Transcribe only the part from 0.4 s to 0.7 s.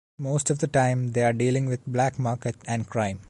of the